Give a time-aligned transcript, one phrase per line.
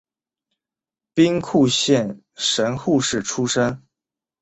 [1.13, 3.83] 兵库县神户市出身。